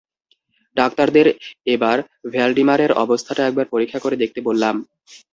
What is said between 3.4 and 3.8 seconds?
একবার